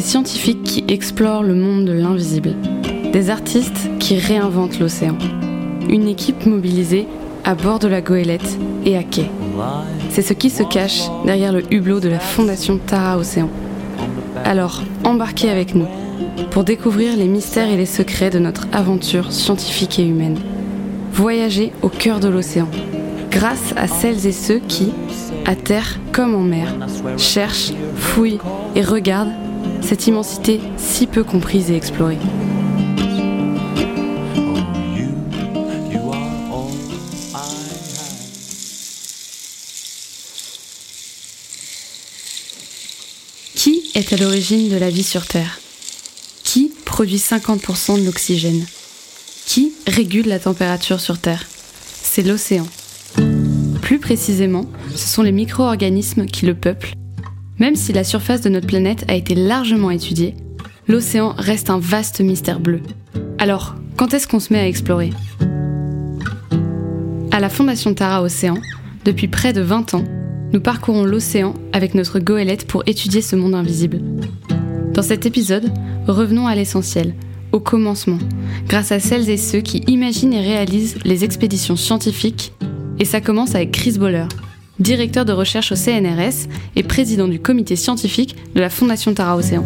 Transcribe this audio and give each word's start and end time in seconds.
Des 0.00 0.06
scientifiques 0.06 0.62
qui 0.62 0.84
explorent 0.88 1.42
le 1.42 1.54
monde 1.54 1.84
de 1.84 1.92
l'invisible. 1.92 2.54
Des 3.12 3.28
artistes 3.28 3.90
qui 3.98 4.16
réinventent 4.16 4.78
l'océan. 4.78 5.18
Une 5.90 6.08
équipe 6.08 6.46
mobilisée 6.46 7.06
à 7.44 7.54
bord 7.54 7.78
de 7.78 7.86
la 7.86 8.00
goélette 8.00 8.58
et 8.86 8.96
à 8.96 9.02
quai. 9.02 9.30
C'est 10.08 10.22
ce 10.22 10.32
qui 10.32 10.48
se 10.48 10.62
cache 10.62 11.02
derrière 11.26 11.52
le 11.52 11.70
hublot 11.70 12.00
de 12.00 12.08
la 12.08 12.18
Fondation 12.18 12.78
Tara 12.78 13.18
Océan. 13.18 13.50
Alors, 14.42 14.82
embarquez 15.04 15.50
avec 15.50 15.74
nous 15.74 15.86
pour 16.50 16.64
découvrir 16.64 17.14
les 17.14 17.28
mystères 17.28 17.68
et 17.68 17.76
les 17.76 17.84
secrets 17.84 18.30
de 18.30 18.38
notre 18.38 18.68
aventure 18.72 19.30
scientifique 19.30 19.98
et 19.98 20.06
humaine. 20.06 20.38
Voyager 21.12 21.72
au 21.82 21.90
cœur 21.90 22.20
de 22.20 22.28
l'océan, 22.28 22.68
grâce 23.30 23.74
à 23.76 23.86
celles 23.86 24.26
et 24.26 24.32
ceux 24.32 24.60
qui, 24.66 24.92
à 25.44 25.54
terre 25.54 26.00
comme 26.10 26.34
en 26.34 26.40
mer, 26.40 26.74
cherchent, 27.18 27.74
fouillent 27.96 28.40
et 28.74 28.82
regardent 28.82 29.34
cette 29.82 30.06
immensité 30.06 30.60
si 30.76 31.06
peu 31.06 31.24
comprise 31.24 31.70
et 31.70 31.76
explorée. 31.76 32.18
Qui 43.54 43.90
est 43.94 44.12
à 44.12 44.16
l'origine 44.16 44.68
de 44.68 44.76
la 44.76 44.90
vie 44.90 45.02
sur 45.02 45.26
Terre? 45.26 45.60
Qui 46.44 46.72
produit 46.84 47.18
50% 47.18 48.00
de 48.00 48.06
l'oxygène? 48.06 48.66
Qui 49.46 49.72
régule 49.86 50.28
la 50.28 50.38
température 50.38 51.00
sur 51.00 51.18
Terre? 51.18 51.46
C'est 52.02 52.22
l'océan. 52.22 52.66
Plus 53.82 53.98
précisément, 53.98 54.66
ce 54.94 55.08
sont 55.08 55.22
les 55.22 55.32
micro-organismes 55.32 56.26
qui 56.26 56.46
le 56.46 56.54
peuplent. 56.54 56.92
Même 57.60 57.76
si 57.76 57.92
la 57.92 58.04
surface 58.04 58.40
de 58.40 58.48
notre 58.48 58.66
planète 58.66 59.04
a 59.08 59.14
été 59.14 59.34
largement 59.34 59.90
étudiée, 59.90 60.34
l'océan 60.88 61.34
reste 61.36 61.68
un 61.68 61.78
vaste 61.78 62.22
mystère 62.22 62.58
bleu. 62.58 62.80
Alors, 63.38 63.76
quand 63.96 64.14
est-ce 64.14 64.26
qu'on 64.26 64.40
se 64.40 64.50
met 64.50 64.58
à 64.58 64.66
explorer? 64.66 65.10
À 67.30 67.38
la 67.38 67.50
Fondation 67.50 67.92
Tara 67.92 68.22
Océan, 68.22 68.56
depuis 69.04 69.28
près 69.28 69.52
de 69.52 69.60
20 69.60 69.92
ans, 69.92 70.04
nous 70.54 70.60
parcourons 70.60 71.04
l'océan 71.04 71.52
avec 71.74 71.94
notre 71.94 72.18
goélette 72.18 72.66
pour 72.66 72.82
étudier 72.86 73.20
ce 73.20 73.36
monde 73.36 73.54
invisible. 73.54 74.00
Dans 74.94 75.02
cet 75.02 75.26
épisode, 75.26 75.70
revenons 76.08 76.46
à 76.46 76.54
l'essentiel, 76.54 77.14
au 77.52 77.60
commencement, 77.60 78.18
grâce 78.68 78.90
à 78.90 79.00
celles 79.00 79.28
et 79.28 79.36
ceux 79.36 79.60
qui 79.60 79.84
imaginent 79.86 80.32
et 80.32 80.40
réalisent 80.40 80.96
les 81.04 81.24
expéditions 81.24 81.76
scientifiques 81.76 82.54
et 82.98 83.04
ça 83.04 83.20
commence 83.20 83.54
avec 83.54 83.70
Chris 83.70 83.98
Boller, 83.98 84.26
directeur 84.80 85.24
de 85.24 85.32
recherche 85.32 85.72
au 85.72 85.76
CNRS 85.76 86.48
et 86.74 86.82
président 86.82 87.28
du 87.28 87.38
comité 87.38 87.76
scientifique 87.76 88.34
de 88.54 88.60
la 88.60 88.70
Fondation 88.70 89.14
Tara 89.14 89.36
Océan. 89.36 89.64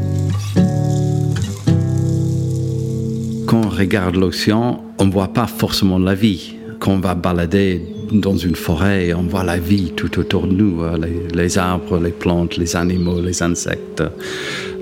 Quand 3.47 3.63
on 3.65 3.69
regarde 3.69 4.17
l'océan, 4.17 4.83
on 4.99 5.07
ne 5.07 5.13
voit 5.13 5.33
pas 5.33 5.47
forcément 5.47 5.99
la 5.99 6.15
vie. 6.15 6.57
Quand 6.81 6.93
on 6.93 6.99
va 6.99 7.15
balader 7.15 7.83
dans 8.13 8.37
une 8.37 8.57
forêt, 8.57 9.15
on 9.15 9.23
voit 9.23 9.45
la 9.45 9.59
vie 9.59 9.93
tout 9.97 10.19
autour 10.19 10.47
de 10.47 10.53
nous, 10.53 10.83
hein, 10.83 10.99
les, 10.99 11.29
les 11.35 11.59
arbres, 11.59 11.99
les 11.99 12.11
plantes, 12.11 12.57
les 12.57 12.77
animaux, 12.77 13.21
les 13.21 13.43
insectes. 13.43 14.03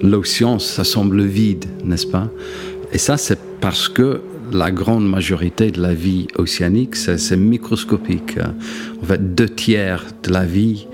L'océan, 0.03 0.59
ça 0.59 0.85
semble 0.85 1.23
vide, 1.23 1.67
n'est-ce 1.85 2.07
pas? 2.07 2.29
Et 2.93 2.99
ça, 2.99 3.17
c'est 3.17 3.39
parce 3.61 3.89
que 3.89 4.21
la 4.53 4.71
grande 4.71 5.09
majorité 5.09 5.71
de 5.71 5.81
la 5.81 5.95
vie 5.95 6.29
océanique, 6.37 6.97
c'est 6.97 7.37
microscopique. 7.37 8.39
En 9.03 9.07
fait, 9.07 9.35
deux 9.35 9.49
tiers 9.49 10.05
de 10.23 10.31
la 10.31 10.45
vie 10.45 10.87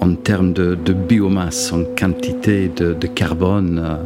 en 0.00 0.14
termes 0.14 0.52
de, 0.52 0.74
biomasse, 0.92 1.72
en 1.72 1.84
quantité 1.98 2.70
de, 2.74 3.06
carbone, 3.06 3.98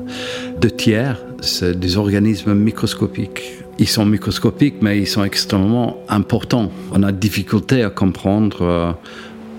deux 0.61 0.70
tiers, 0.70 1.22
c'est 1.41 1.78
des 1.78 1.96
organismes 1.96 2.55
microscopiques. 2.55 3.42
Ils 3.78 3.88
sont 3.88 4.05
microscopiques, 4.05 4.77
mais 4.80 4.98
ils 4.98 5.06
sont 5.06 5.24
extrêmement 5.24 5.98
importants. 6.08 6.70
On 6.92 7.02
a 7.02 7.12
difficulté 7.12 7.83
à 7.83 7.90
comprendre 7.90 8.62
euh, 8.62 8.92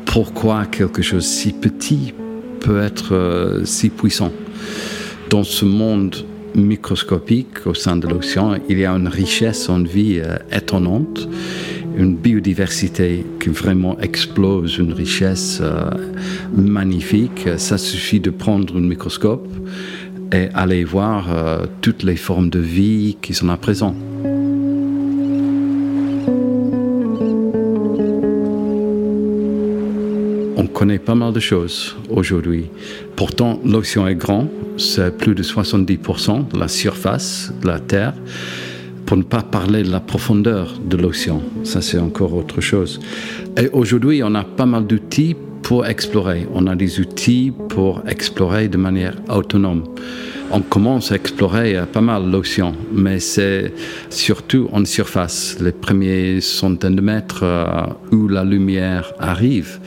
pourquoi 0.06 0.66
quelque 0.66 1.02
chose 1.02 1.26
si 1.26 1.52
petit 1.52 2.14
peut 2.62 2.82
être 2.82 3.14
euh, 3.14 3.66
si 3.66 3.90
puissant. 3.90 4.32
Dans 5.30 5.44
ce 5.44 5.66
monde 5.66 6.16
microscopique 6.56 7.66
au 7.66 7.74
sein 7.74 7.98
de 7.98 8.08
l'océan, 8.08 8.56
il 8.70 8.80
y 8.80 8.86
a 8.86 8.92
une 8.92 9.08
richesse 9.08 9.70
en 9.70 9.84
vie 9.84 10.20
euh, 10.20 10.38
étonnante, 10.52 11.28
une 11.98 12.16
biodiversité 12.16 13.26
qui 13.40 13.50
vraiment 13.50 14.00
explose, 14.00 14.78
une 14.78 14.94
richesse 14.94 15.60
euh, 15.62 15.90
magnifique. 16.56 17.48
Ça 17.58 17.78
suffit 17.78 18.20
de 18.20 18.30
prendre 18.30 18.78
un 18.78 18.82
microscope 18.82 19.48
et 20.32 20.50
aller 20.54 20.84
voir 20.84 21.28
euh, 21.30 21.66
toutes 21.82 22.04
les 22.04 22.16
formes 22.16 22.50
de 22.50 22.60
vie 22.60 23.18
qui 23.22 23.34
sont 23.34 23.50
à 23.50 23.58
présent. 23.58 23.96
On 30.58 30.68
connaît 30.68 31.00
pas 31.00 31.16
mal 31.16 31.32
de 31.32 31.40
choses 31.40 31.96
aujourd'hui. 32.10 32.66
Pourtant, 33.16 33.60
l'océan 33.64 34.08
est 34.08 34.16
grand, 34.16 34.50
c'est 34.78 35.18
plus 35.18 35.36
de 35.36 35.44
70% 35.44 36.52
de 36.52 36.60
la 36.60 36.68
surface 36.68 37.54
de 37.62 37.68
la 37.68 37.80
Terre, 37.80 38.14
pour 39.06 39.18
ne 39.18 39.24
pas 39.24 39.42
parler 39.42 39.84
de 39.84 39.92
la 39.92 40.00
profondeur 40.00 40.74
de 40.84 40.98
l'océan. 40.98 41.42
Ça, 41.64 41.82
c'est 41.82 42.00
encore 42.00 42.34
autre 42.34 42.60
chose. 42.62 43.00
Et 43.58 43.70
aujourd'hui, 43.70 44.22
on 44.24 44.34
a 44.36 44.44
pas 44.44 44.66
mal 44.66 44.88
d'outils 44.88 45.36
pour 45.62 45.86
explorer. 45.86 46.48
On 46.54 46.68
a 46.68 46.76
des 46.76 47.00
outils 47.00 47.52
pour 47.70 48.04
explorer 48.08 48.68
de 48.68 48.78
manière 48.78 49.16
autonome. 49.30 49.84
On 50.52 50.62
commence 50.62 51.12
à 51.12 51.16
explorer 51.16 51.76
pas 51.92 52.02
mal 52.02 52.30
l'océan, 52.30 52.74
mais 52.92 53.20
c'est 53.20 53.74
surtout 54.10 54.70
en 54.72 54.86
surface, 54.86 55.58
les 55.60 55.72
premiers 55.72 56.40
centaines 56.40 56.96
de 56.96 57.02
mètres 57.02 57.44
euh, 57.44 57.66
où 58.12 58.28
la 58.28 58.44
lumière 58.44 59.12
arrive. 59.20 59.80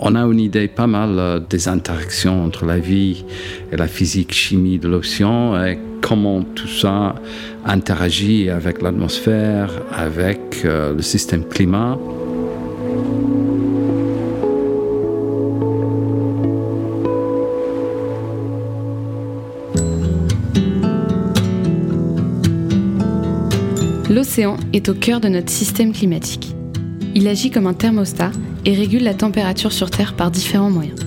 On 0.00 0.14
a 0.16 0.20
une 0.24 0.40
idée 0.40 0.66
pas 0.68 0.88
mal 0.88 1.18
euh, 1.18 1.38
des 1.38 1.68
interactions 1.68 2.44
entre 2.44 2.66
la 2.66 2.78
vie 2.78 3.24
et 3.70 3.76
la 3.76 3.86
physique 3.86 4.32
chimie 4.32 4.78
de 4.78 4.88
l'océan 4.88 5.62
et 5.64 5.78
comment 6.00 6.42
tout 6.42 6.68
ça 6.68 7.14
interagit 7.64 8.50
avec 8.50 8.82
l'atmosphère, 8.82 9.70
avec 9.92 10.62
euh, 10.64 10.94
le 10.94 11.02
système 11.02 11.44
climat. 11.44 11.96
L'océan 24.10 24.56
est 24.72 24.88
au 24.88 24.94
cœur 24.94 25.20
de 25.20 25.28
notre 25.28 25.50
système 25.50 25.92
climatique. 25.92 26.56
Il 27.14 27.28
agit 27.28 27.52
comme 27.52 27.68
un 27.68 27.74
thermostat 27.74 28.32
et 28.64 28.74
régule 28.74 29.04
la 29.04 29.14
température 29.14 29.70
sur 29.70 29.88
Terre 29.88 30.16
par 30.16 30.32
différents 30.32 30.68
moyens, 30.68 30.98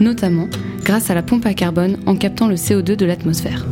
notamment 0.00 0.48
grâce 0.82 1.10
à 1.10 1.14
la 1.14 1.22
pompe 1.22 1.44
à 1.44 1.52
carbone 1.52 1.98
en 2.06 2.16
captant 2.16 2.48
le 2.48 2.54
CO2 2.54 2.96
de 2.96 3.04
l'atmosphère. 3.04 3.66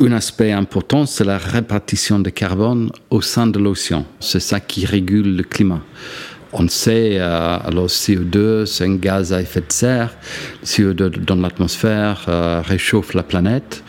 Un 0.00 0.12
aspect 0.12 0.50
important, 0.50 1.06
c'est 1.06 1.24
la 1.24 1.38
répartition 1.38 2.18
de 2.18 2.30
carbone 2.30 2.90
au 3.10 3.20
sein 3.20 3.46
de 3.46 3.60
l'océan. 3.60 4.04
C'est 4.18 4.40
ça 4.40 4.58
qui 4.58 4.86
régule 4.86 5.36
le 5.36 5.44
climat. 5.44 5.82
On 6.52 6.66
sait, 6.68 7.18
euh, 7.18 7.58
alors 7.62 7.88
CO2, 7.88 8.64
c'est 8.64 8.84
un 8.84 8.96
gaz 8.96 9.32
à 9.32 9.42
effet 9.42 9.60
de 9.60 9.72
serre. 9.72 10.14
CO2 10.64 11.10
dans 11.24 11.36
l'atmosphère 11.36 12.24
euh, 12.28 12.62
réchauffe 12.64 13.12
la 13.14 13.22
planète. 13.22 13.84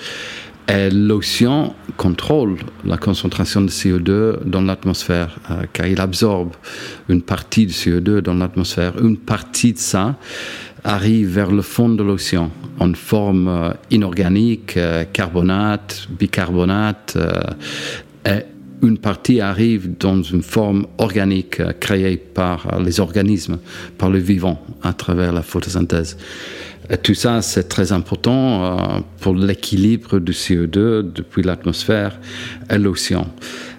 Et 0.67 0.89
l'océan 0.89 1.73
contrôle 1.97 2.57
la 2.85 2.97
concentration 2.97 3.61
de 3.61 3.69
CO2 3.69 4.43
dans 4.45 4.61
l'atmosphère, 4.61 5.39
euh, 5.49 5.63
car 5.71 5.87
il 5.87 5.99
absorbe 6.01 6.53
une 7.07 7.21
partie 7.21 7.65
du 7.65 7.73
CO2 7.73 8.19
dans 8.19 8.35
l'atmosphère. 8.35 8.93
Une 9.01 9.17
partie 9.17 9.73
de 9.73 9.79
ça 9.79 10.17
arrive 10.83 11.29
vers 11.29 11.51
le 11.51 11.61
fond 11.61 11.89
de 11.89 12.03
l'océan 12.03 12.51
en 12.79 12.93
forme 12.93 13.73
inorganique, 13.89 14.79
carbonate, 15.11 16.07
bicarbonate. 16.17 17.17
Une 18.81 18.97
partie 18.97 19.41
arrive 19.41 19.97
dans 19.97 20.21
une 20.21 20.41
forme 20.41 20.87
organique 20.97 21.59
euh, 21.59 21.73
créée 21.79 22.17
par 22.17 22.73
euh, 22.73 22.83
les 22.83 22.99
organismes, 22.99 23.59
par 23.97 24.09
le 24.09 24.19
vivant, 24.19 24.63
à 24.83 24.93
travers 24.93 25.33
la 25.33 25.41
photosynthèse. 25.41 26.17
Et 26.89 26.97
tout 26.97 27.13
ça, 27.13 27.41
c'est 27.41 27.69
très 27.69 27.91
important 27.91 28.63
euh, 28.63 28.99
pour 29.19 29.35
l'équilibre 29.35 30.19
du 30.19 30.31
CO2 30.31 31.11
depuis 31.13 31.43
l'atmosphère 31.43 32.19
et 32.69 32.77
l'océan. 32.77 33.27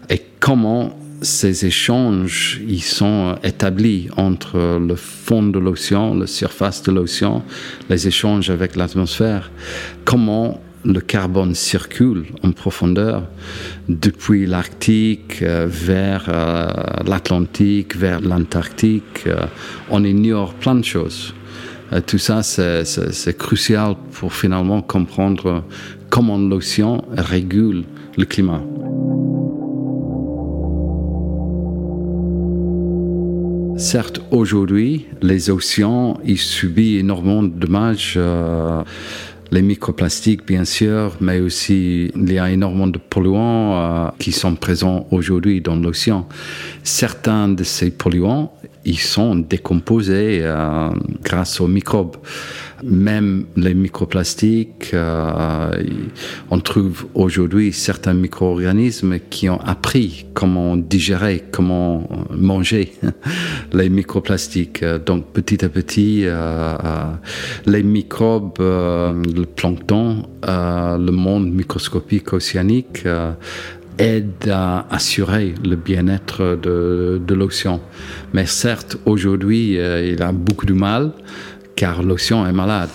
Et 0.09 0.23
comment 0.39 0.97
ces 1.23 1.67
échanges 1.67 2.61
ils 2.67 2.83
sont 2.83 3.37
établis 3.43 4.09
entre 4.17 4.79
le 4.79 4.97
fond 4.97 5.43
de 5.43 5.59
l'océan, 5.59 6.15
la 6.15 6.27
surface 6.27 6.83
de 6.83 6.93
l'océan, 6.93 7.45
les 7.91 8.09
échanges 8.09 8.49
avec 8.49 8.75
l'atmosphère, 8.75 9.51
comment 10.07 10.63
le 10.85 11.01
carbone 11.01 11.55
circule 11.55 12.25
en 12.43 12.53
profondeur 12.53 13.25
depuis 13.89 14.47
l'Arctique 14.47 15.43
euh, 15.43 15.67
vers 15.69 16.27
euh, 16.29 16.69
l'Atlantique, 17.07 17.97
vers 17.97 18.21
l'Antarctique. 18.21 19.25
Euh, 19.27 19.47
on 19.91 20.05
ignore 20.05 20.55
plein 20.55 20.75
de 20.75 20.85
choses. 20.85 21.35
tout 22.07 22.19
ça, 22.19 22.43
c'est 22.43 23.37
crucial 23.37 23.97
pour 24.13 24.33
finalement 24.33 24.81
comprendre 24.81 25.65
comment 26.09 26.39
l'océan 26.39 27.05
régule 27.17 27.83
le 28.17 28.25
climat. 28.25 28.63
Certes, 33.77 34.21
aujourd'hui, 34.31 35.07
les 35.23 35.51
océans, 35.51 36.21
ils 36.25 36.39
subissent 36.39 37.01
énormément 37.01 37.43
de 37.43 37.49
dommages 37.49 38.19
les 39.53 39.63
microplastiques, 39.63 40.47
bien 40.47 40.65
sûr, 40.65 41.17
mais 41.21 41.41
aussi 41.41 42.11
il 42.15 42.33
y 42.33 42.39
a 42.39 42.51
énormément 42.51 42.87
de 42.87 42.99
polluants 42.99 43.75
euh, 43.75 44.09
qui 44.19 44.33
sont 44.33 44.55
présents 44.55 45.07
aujourd'hui 45.11 45.61
dans 45.61 45.77
l'océan. 45.77 46.29
Certains 46.83 47.49
de 47.49 47.65
ces 47.65 47.91
polluants 47.91 48.53
ils 48.85 48.99
sont 48.99 49.37
décomposés 49.37 50.41
euh, 50.43 50.91
grâce 51.23 51.61
aux 51.61 51.69
microbes. 51.69 52.17
Même 52.83 53.47
les 53.57 53.75
microplastiques, 53.75 54.91
euh, 54.95 55.71
on 56.51 56.61
trouve 56.61 57.07
aujourd'hui 57.15 57.73
certains 57.73 58.15
micro-organismes 58.15 59.19
qui 59.31 59.49
ont 59.49 59.61
appris 59.61 60.27
comment 60.35 60.77
digérer, 60.77 61.45
comment 61.51 62.09
manger 62.31 62.93
les 63.73 63.89
microplastiques. 63.89 64.85
Donc 65.07 65.27
petit 65.33 65.65
à 65.65 65.69
petit, 65.69 66.23
euh, 66.25 66.77
les 67.67 67.83
microbes, 67.83 68.59
le 68.59 69.45
plancton, 69.45 70.27
le 70.47 71.11
monde 71.11 71.53
microscopique 71.53 72.33
océanique 72.33 73.05
aide 74.01 74.49
à 74.51 74.87
assurer 74.91 75.55
le 75.63 75.77
bien-être 75.77 76.59
de, 76.61 77.21
de 77.25 77.35
l'océan. 77.35 77.81
Mais 78.33 78.47
certes, 78.47 78.97
aujourd'hui, 79.05 79.79
euh, 79.79 80.13
il 80.13 80.23
a 80.23 80.33
beaucoup 80.33 80.67
de 80.67 80.73
mal 80.73 81.13
car 81.81 82.03
l'océan 82.03 82.45
est 82.45 82.53
malade. 82.53 82.91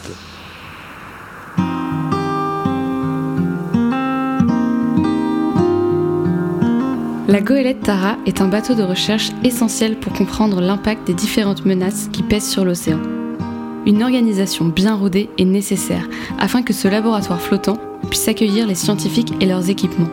La 7.27 7.41
goélette 7.41 7.81
Tara 7.81 8.17
est 8.27 8.41
un 8.41 8.47
bateau 8.47 8.75
de 8.75 8.83
recherche 8.83 9.31
essentiel 9.43 9.97
pour 9.97 10.13
comprendre 10.13 10.61
l'impact 10.61 11.07
des 11.07 11.15
différentes 11.15 11.65
menaces 11.65 12.09
qui 12.13 12.21
pèsent 12.21 12.47
sur 12.47 12.63
l'océan. 12.63 12.99
Une 13.87 14.03
organisation 14.03 14.65
bien 14.65 14.93
rodée 14.93 15.31
est 15.39 15.45
nécessaire 15.45 16.07
afin 16.38 16.61
que 16.61 16.71
ce 16.71 16.88
laboratoire 16.88 17.41
flottant 17.41 17.79
puisse 18.11 18.27
accueillir 18.27 18.67
les 18.67 18.75
scientifiques 18.75 19.33
et 19.41 19.47
leurs 19.47 19.71
équipements. 19.71 20.11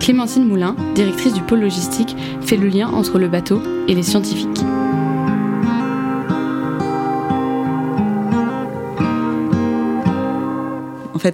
Clémentine 0.00 0.46
Moulin, 0.46 0.76
directrice 0.94 1.34
du 1.34 1.42
pôle 1.42 1.60
logistique, 1.60 2.16
fait 2.40 2.56
le 2.56 2.68
lien 2.68 2.88
entre 2.88 3.18
le 3.18 3.28
bateau 3.28 3.60
et 3.86 3.94
les 3.94 4.02
scientifiques. 4.02 4.64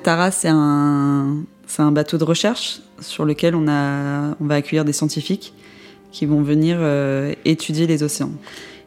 Tara, 0.02 0.30
c'est 0.30 0.48
un, 0.48 1.44
bateau 1.78 2.18
de 2.18 2.24
recherche 2.24 2.80
sur 3.00 3.24
lequel 3.24 3.54
on, 3.54 3.64
va 3.64 4.54
accueillir 4.54 4.84
des 4.84 4.92
scientifiques 4.92 5.54
qui 6.12 6.26
vont 6.26 6.42
venir 6.42 6.78
euh, 6.80 7.34
étudier 7.44 7.86
les 7.86 8.02
océans. 8.02 8.32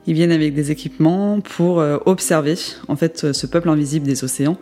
Ils 0.07 0.13
viennent 0.13 0.31
avec 0.31 0.53
des 0.53 0.71
équipements 0.71 1.41
pour 1.41 1.81
euh, 1.81 1.97
observer 2.05 2.55
en 2.87 2.95
fait 2.95 3.33
ce 3.33 3.47
peuple 3.47 3.69
invisible 3.69 4.05
des 4.05 4.23
océans, 4.23 4.57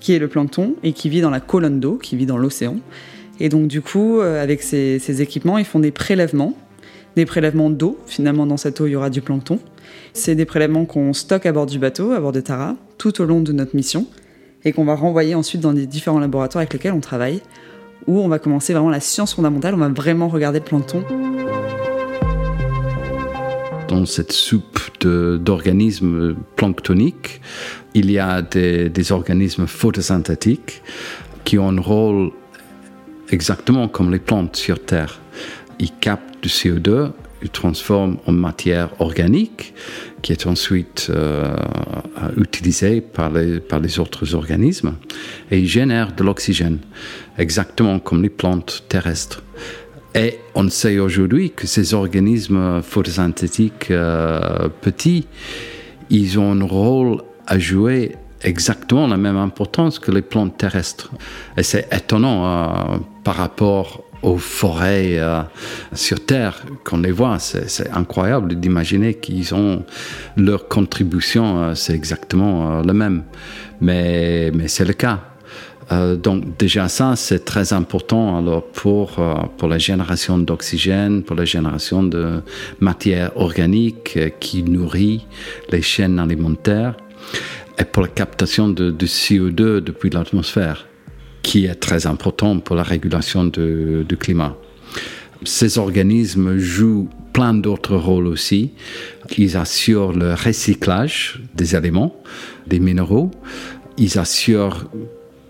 qui 0.00 0.12
est 0.12 0.18
le 0.18 0.28
plancton 0.28 0.74
et 0.82 0.92
qui 0.92 1.08
vit 1.08 1.20
dans 1.20 1.30
la 1.30 1.40
colonne 1.40 1.80
d'eau, 1.80 1.94
qui 1.94 2.16
vit 2.16 2.26
dans 2.26 2.38
l'océan. 2.38 2.76
Et 3.40 3.48
donc 3.48 3.68
du 3.68 3.80
coup, 3.80 4.20
euh, 4.20 4.42
avec 4.42 4.62
ces, 4.62 5.22
équipements, 5.22 5.58
ils 5.58 5.64
font 5.64 5.78
des 5.78 5.90
prélèvements, 5.92 6.56
des 7.16 7.24
prélèvements 7.24 7.70
d'eau. 7.70 7.98
Finalement, 8.06 8.46
dans 8.46 8.56
cette 8.56 8.80
eau, 8.80 8.86
il 8.86 8.92
y 8.92 8.96
aura 8.96 9.10
du 9.10 9.20
plancton. 9.20 9.60
C'est 10.12 10.34
des 10.34 10.44
prélèvements 10.44 10.84
qu'on 10.84 11.12
stocke 11.12 11.46
à 11.46 11.52
bord 11.52 11.66
du 11.66 11.78
bateau, 11.78 12.12
à 12.12 12.20
bord 12.20 12.32
de 12.32 12.40
Tara, 12.40 12.74
tout 12.98 13.20
au 13.20 13.24
long 13.24 13.40
de 13.40 13.52
notre 13.52 13.76
mission, 13.76 14.06
et 14.64 14.72
qu'on 14.72 14.84
va 14.84 14.94
renvoyer 14.94 15.34
ensuite 15.34 15.60
dans 15.60 15.72
les 15.72 15.86
différents 15.86 16.18
laboratoires 16.18 16.60
avec 16.60 16.72
lesquels 16.72 16.92
on 16.92 17.00
travaille, 17.00 17.40
où 18.06 18.20
on 18.20 18.28
va 18.28 18.38
commencer 18.38 18.72
vraiment 18.72 18.90
la 18.90 19.00
science 19.00 19.34
fondamentale, 19.34 19.74
on 19.74 19.78
va 19.78 19.88
vraiment 19.88 20.28
regarder 20.28 20.58
le 20.58 20.64
plancton. 20.64 21.04
Dans 23.88 24.04
cette 24.06 24.32
soupe 24.32 24.78
d'organismes 25.00 26.34
planctoniques, 26.56 27.40
il 27.94 28.10
y 28.10 28.18
a 28.18 28.42
des, 28.42 28.88
des 28.88 29.12
organismes 29.12 29.66
photosynthétiques 29.66 30.82
qui 31.44 31.58
ont 31.58 31.68
un 31.68 31.80
rôle 31.80 32.30
exactement 33.30 33.88
comme 33.88 34.10
les 34.10 34.18
plantes 34.18 34.56
sur 34.56 34.84
Terre. 34.84 35.20
Ils 35.78 35.92
captent 35.92 36.42
du 36.42 36.48
CO2, 36.48 37.12
ils 37.42 37.50
transforment 37.50 38.16
en 38.26 38.32
matière 38.32 38.90
organique 39.00 39.74
qui 40.22 40.32
est 40.32 40.46
ensuite 40.46 41.08
euh, 41.10 41.56
utilisée 42.36 43.00
par 43.00 43.30
les, 43.30 43.60
par 43.60 43.80
les 43.80 43.98
autres 43.98 44.34
organismes 44.34 44.94
et 45.50 45.58
ils 45.58 45.68
génèrent 45.68 46.14
de 46.14 46.24
l'oxygène, 46.24 46.78
exactement 47.38 47.98
comme 47.98 48.22
les 48.22 48.28
plantes 48.28 48.84
terrestres. 48.88 49.42
Et 50.14 50.38
on 50.54 50.68
sait 50.68 50.98
aujourd'hui 50.98 51.50
que 51.50 51.66
ces 51.66 51.94
organismes 51.94 52.82
photosynthétiques 52.82 53.90
euh, 53.90 54.68
petits, 54.80 55.26
ils 56.10 56.38
ont 56.38 56.52
un 56.52 56.64
rôle 56.64 57.22
à 57.46 57.58
jouer 57.58 58.16
exactement 58.42 59.06
la 59.06 59.16
même 59.16 59.36
importance 59.36 59.98
que 59.98 60.10
les 60.10 60.22
plantes 60.22 60.56
terrestres. 60.56 61.10
Et 61.56 61.62
c'est 61.62 61.88
étonnant 61.92 62.46
euh, 62.46 62.98
par 63.24 63.36
rapport 63.36 64.04
aux 64.22 64.38
forêts 64.38 65.18
euh, 65.18 65.42
sur 65.92 66.24
Terre 66.24 66.62
qu'on 66.84 66.98
les 66.98 67.12
voit. 67.12 67.38
C'est 67.38 67.90
incroyable 67.90 68.58
d'imaginer 68.58 69.14
qu'ils 69.14 69.54
ont 69.54 69.84
leur 70.36 70.68
contribution, 70.68 71.62
euh, 71.62 71.74
c'est 71.74 71.94
exactement 71.94 72.82
la 72.82 72.92
même. 72.92 73.24
Mais, 73.80 74.50
c'est 74.66 74.84
le 74.84 74.92
cas. 74.92 75.20
donc 76.22 76.58
déjà 76.58 76.88
ça, 76.88 77.14
c'est 77.16 77.44
très 77.44 77.72
important 77.72 78.36
alors 78.36 78.64
pour, 78.66 79.08
pour 79.56 79.68
la 79.68 79.78
génération 79.78 80.36
d'oxygène, 80.36 81.22
pour 81.22 81.36
la 81.36 81.44
génération 81.44 82.02
de 82.02 82.42
matière 82.80 83.30
organique 83.36 84.18
qui 84.40 84.64
nourrit 84.64 85.26
les 85.70 85.80
chaînes 85.80 86.18
alimentaires 86.18 86.96
et 87.78 87.84
pour 87.84 88.02
la 88.02 88.08
captation 88.08 88.68
de, 88.68 88.90
CO2 89.06 89.80
depuis 89.80 90.10
l'atmosphère, 90.10 90.86
qui 91.42 91.66
est 91.66 91.74
très 91.74 92.06
important 92.06 92.58
pour 92.60 92.76
la 92.76 92.82
régulation 92.82 93.44
du 93.44 94.16
climat. 94.18 94.56
Ces 95.44 95.78
organismes 95.78 96.58
jouent 96.58 97.08
plein 97.32 97.54
d'autres 97.54 97.96
rôles 97.96 98.26
aussi. 98.26 98.72
Ils 99.36 99.56
assurent 99.56 100.12
le 100.12 100.34
recyclage 100.34 101.40
des 101.54 101.76
éléments, 101.76 102.16
des 102.66 102.80
minéraux. 102.80 103.30
Ils 103.96 104.18
assurent 104.18 104.88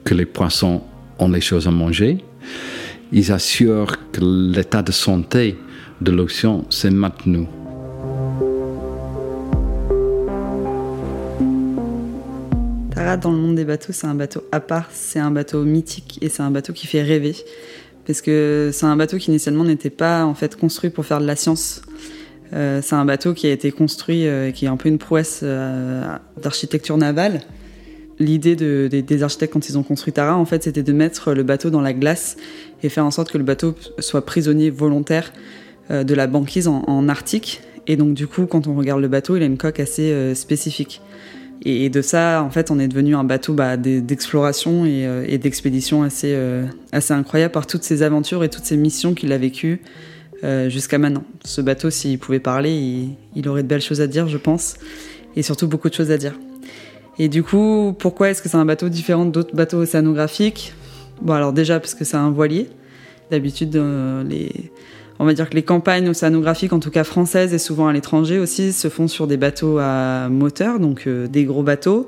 que 0.04 0.14
les 0.14 0.26
poissons 0.26 0.82
ont 1.18 1.30
les 1.30 1.40
choses 1.40 1.66
à 1.66 1.70
manger. 1.70 2.18
Ils 3.12 3.32
assurent 3.32 3.96
que 4.12 4.20
l'état 4.20 4.82
de 4.82 4.92
santé 4.92 5.56
de 6.00 6.10
l'océan 6.10 6.64
s'est 6.68 6.90
maintenu. 6.90 7.46
Dans 13.16 13.32
le 13.32 13.38
monde 13.38 13.56
des 13.56 13.64
bateaux, 13.64 13.92
c'est 13.92 14.06
un 14.06 14.14
bateau 14.14 14.42
à 14.52 14.60
part, 14.60 14.88
c'est 14.92 15.18
un 15.18 15.30
bateau 15.30 15.64
mythique 15.64 16.18
et 16.20 16.28
c'est 16.28 16.42
un 16.42 16.50
bateau 16.50 16.72
qui 16.72 16.86
fait 16.86 17.02
rêver. 17.02 17.34
Parce 18.06 18.22
que 18.22 18.70
c'est 18.72 18.86
un 18.86 18.96
bateau 18.96 19.18
qui 19.18 19.30
initialement 19.30 19.64
n'était 19.64 19.90
pas 19.90 20.24
en 20.24 20.34
fait 20.34 20.56
construit 20.56 20.90
pour 20.90 21.04
faire 21.04 21.20
de 21.20 21.26
la 21.26 21.36
science. 21.36 21.82
Euh, 22.54 22.80
c'est 22.82 22.94
un 22.94 23.04
bateau 23.04 23.34
qui 23.34 23.46
a 23.46 23.50
été 23.50 23.70
construit, 23.72 24.26
euh, 24.26 24.50
qui 24.50 24.64
est 24.64 24.68
un 24.68 24.76
peu 24.76 24.88
une 24.88 24.98
prouesse 24.98 25.40
euh, 25.42 26.16
d'architecture 26.40 26.96
navale. 26.96 27.42
L'idée 28.18 28.56
de, 28.56 28.88
des 28.90 29.22
architectes 29.22 29.52
quand 29.52 29.68
ils 29.68 29.78
ont 29.78 29.82
construit 29.82 30.12
Tara, 30.12 30.36
en 30.36 30.44
fait, 30.44 30.64
c'était 30.64 30.82
de 30.82 30.92
mettre 30.92 31.34
le 31.34 31.42
bateau 31.44 31.70
dans 31.70 31.80
la 31.80 31.92
glace 31.92 32.36
et 32.82 32.88
faire 32.88 33.04
en 33.04 33.10
sorte 33.10 33.30
que 33.30 33.38
le 33.38 33.44
bateau 33.44 33.74
soit 34.00 34.24
prisonnier 34.26 34.70
volontaire 34.70 35.32
de 35.88 36.14
la 36.14 36.26
banquise 36.26 36.66
en, 36.66 37.08
Arctique. 37.08 37.60
Et 37.86 37.96
donc, 37.96 38.14
du 38.14 38.26
coup, 38.26 38.46
quand 38.46 38.66
on 38.66 38.74
regarde 38.74 39.00
le 39.00 39.06
bateau, 39.06 39.36
il 39.36 39.42
a 39.44 39.46
une 39.46 39.56
coque 39.56 39.78
assez 39.78 40.34
spécifique. 40.34 41.00
Et 41.64 41.90
de 41.90 42.02
ça, 42.02 42.42
en 42.42 42.50
fait, 42.50 42.70
on 42.70 42.78
est 42.78 42.88
devenu 42.88 43.16
un 43.16 43.24
bateau 43.24 43.52
bah, 43.52 43.76
d'exploration 43.76 44.84
euh, 44.86 45.24
et, 45.26 45.38
d'expédition 45.38 46.02
assez, 46.02 46.32
euh, 46.34 46.66
assez 46.92 47.12
incroyable 47.12 47.52
par 47.52 47.66
toutes 47.66 47.82
ces 47.82 48.02
aventures 48.02 48.44
et 48.44 48.48
toutes 48.48 48.64
ces 48.64 48.76
missions 48.76 49.14
qu'il 49.14 49.32
a 49.32 49.38
vécues 49.38 49.80
euh, 50.44 50.68
jusqu'à 50.68 50.98
maintenant. 50.98 51.24
Ce 51.44 51.60
bateau, 51.60 51.90
s'il 51.90 52.18
pouvait 52.18 52.38
parler, 52.38 53.08
il, 53.34 53.48
aurait 53.48 53.64
de 53.64 53.68
belles 53.68 53.82
choses 53.82 54.00
à 54.00 54.06
dire, 54.06 54.28
je 54.28 54.38
pense, 54.38 54.76
et 55.34 55.42
surtout 55.42 55.66
beaucoup 55.66 55.88
de 55.88 55.94
choses 55.94 56.12
à 56.12 56.16
dire. 56.16 56.34
Et 57.18 57.28
du 57.28 57.42
coup, 57.42 57.94
pourquoi 57.98 58.30
est-ce 58.30 58.40
que 58.40 58.48
c'est 58.48 58.56
un 58.56 58.64
bateau 58.64 58.88
différent 58.88 59.24
d'autres 59.24 59.56
bateaux 59.56 59.78
océanographiques? 59.78 60.72
Bon, 61.20 61.32
alors 61.32 61.52
déjà 61.52 61.80
parce 61.80 61.94
que 61.94 62.04
c'est 62.04 62.16
un 62.16 62.30
voilier. 62.30 62.68
D'habitude, 63.32 63.74
les 64.28 64.70
on 65.18 65.24
va 65.24 65.34
dire 65.34 65.50
que 65.50 65.54
les 65.54 65.62
campagnes 65.62 66.08
océanographiques, 66.08 66.72
en 66.72 66.80
tout 66.80 66.90
cas 66.90 67.04
françaises 67.04 67.52
et 67.52 67.58
souvent 67.58 67.88
à 67.88 67.92
l'étranger 67.92 68.38
aussi, 68.38 68.72
se 68.72 68.88
font 68.88 69.08
sur 69.08 69.26
des 69.26 69.36
bateaux 69.36 69.78
à 69.78 70.28
moteur, 70.28 70.78
donc 70.78 71.06
euh, 71.06 71.26
des 71.26 71.44
gros 71.44 71.62
bateaux, 71.62 72.06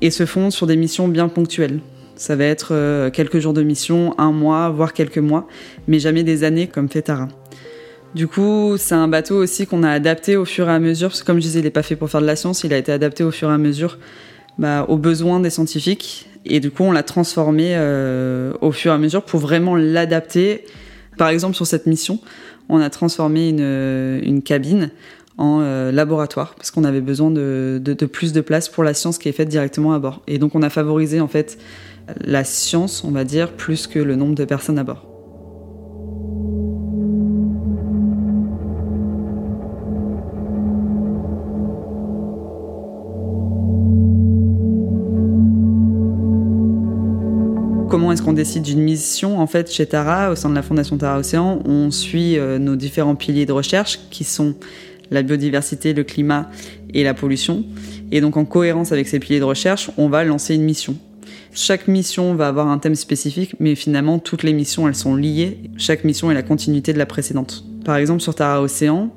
et 0.00 0.10
se 0.10 0.26
font 0.26 0.50
sur 0.50 0.66
des 0.66 0.76
missions 0.76 1.08
bien 1.08 1.28
ponctuelles. 1.28 1.80
Ça 2.16 2.34
va 2.34 2.44
être 2.44 2.68
euh, 2.72 3.10
quelques 3.10 3.40
jours 3.40 3.52
de 3.52 3.62
mission, 3.62 4.14
un 4.18 4.32
mois, 4.32 4.70
voire 4.70 4.94
quelques 4.94 5.18
mois, 5.18 5.46
mais 5.86 5.98
jamais 5.98 6.22
des 6.22 6.44
années 6.44 6.66
comme 6.66 6.88
fait 6.88 7.02
Tara. 7.02 7.28
Du 8.14 8.26
coup, 8.26 8.76
c'est 8.78 8.94
un 8.94 9.08
bateau 9.08 9.36
aussi 9.36 9.66
qu'on 9.66 9.82
a 9.82 9.90
adapté 9.90 10.36
au 10.36 10.46
fur 10.46 10.70
et 10.70 10.72
à 10.72 10.78
mesure, 10.78 11.10
parce 11.10 11.20
que 11.20 11.26
comme 11.26 11.36
je 11.36 11.42
disais, 11.42 11.60
il 11.60 11.64
n'est 11.64 11.70
pas 11.70 11.82
fait 11.82 11.96
pour 11.96 12.08
faire 12.08 12.22
de 12.22 12.26
la 12.26 12.36
science, 12.36 12.64
il 12.64 12.72
a 12.72 12.78
été 12.78 12.90
adapté 12.90 13.22
au 13.22 13.30
fur 13.30 13.50
et 13.50 13.52
à 13.52 13.58
mesure 13.58 13.98
bah, 14.56 14.86
aux 14.88 14.96
besoins 14.96 15.40
des 15.40 15.50
scientifiques. 15.50 16.26
Et 16.46 16.60
du 16.60 16.70
coup, 16.70 16.84
on 16.84 16.92
l'a 16.92 17.02
transformé 17.02 17.72
euh, 17.74 18.52
au 18.62 18.72
fur 18.72 18.92
et 18.92 18.94
à 18.94 18.98
mesure 18.98 19.22
pour 19.22 19.40
vraiment 19.40 19.76
l'adapter. 19.76 20.64
Par 21.16 21.28
exemple, 21.28 21.54
sur 21.54 21.66
cette 21.66 21.86
mission, 21.86 22.20
on 22.68 22.80
a 22.80 22.90
transformé 22.90 23.48
une, 23.48 24.20
une 24.22 24.42
cabine 24.42 24.90
en 25.38 25.60
euh, 25.60 25.92
laboratoire 25.92 26.54
parce 26.54 26.70
qu'on 26.70 26.84
avait 26.84 27.00
besoin 27.00 27.30
de, 27.30 27.80
plus 28.10 28.32
de 28.32 28.40
place 28.40 28.68
pour 28.68 28.84
la 28.84 28.94
science 28.94 29.18
qui 29.18 29.28
est 29.28 29.32
faite 29.32 29.48
directement 29.48 29.92
à 29.92 29.98
bord. 29.98 30.22
Et 30.26 30.38
donc, 30.38 30.54
on 30.54 30.62
a 30.62 30.70
favorisé 30.70 31.20
en 31.20 31.28
fait 31.28 31.58
la 32.20 32.44
science, 32.44 33.04
on 33.04 33.10
va 33.10 33.24
dire, 33.24 33.52
plus 33.52 33.86
que 33.86 33.98
le 33.98 34.16
nombre 34.16 34.34
de 34.34 34.44
personnes 34.44 34.78
à 34.78 34.84
bord. 34.84 35.06
Comment 47.96 48.12
est-ce 48.12 48.20
qu'on 48.20 48.34
décide 48.34 48.62
d'une 48.62 48.82
mission 48.82 49.40
En 49.40 49.46
fait, 49.46 49.72
chez 49.72 49.86
Tara, 49.86 50.30
au 50.30 50.34
sein 50.34 50.50
de 50.50 50.54
la 50.54 50.60
Fondation 50.60 50.98
Tara 50.98 51.18
Océan, 51.18 51.62
on 51.64 51.90
suit 51.90 52.36
euh, 52.36 52.58
nos 52.58 52.76
différents 52.76 53.14
piliers 53.14 53.46
de 53.46 53.52
recherche 53.52 54.00
qui 54.10 54.22
sont 54.22 54.54
la 55.10 55.22
biodiversité, 55.22 55.94
le 55.94 56.04
climat 56.04 56.50
et 56.92 57.04
la 57.04 57.14
pollution. 57.14 57.64
Et 58.12 58.20
donc, 58.20 58.36
en 58.36 58.44
cohérence 58.44 58.92
avec 58.92 59.08
ces 59.08 59.18
piliers 59.18 59.38
de 59.38 59.44
recherche, 59.44 59.90
on 59.96 60.10
va 60.10 60.24
lancer 60.24 60.54
une 60.54 60.64
mission. 60.64 60.98
Chaque 61.54 61.88
mission 61.88 62.34
va 62.34 62.48
avoir 62.48 62.68
un 62.68 62.76
thème 62.76 62.96
spécifique, 62.96 63.54
mais 63.60 63.74
finalement, 63.74 64.18
toutes 64.18 64.42
les 64.42 64.52
missions, 64.52 64.86
elles 64.86 64.94
sont 64.94 65.16
liées. 65.16 65.56
Chaque 65.78 66.04
mission 66.04 66.30
est 66.30 66.34
la 66.34 66.42
continuité 66.42 66.92
de 66.92 66.98
la 66.98 67.06
précédente. 67.06 67.64
Par 67.86 67.96
exemple, 67.96 68.20
sur 68.20 68.34
Tara 68.34 68.60
Océan, 68.60 69.10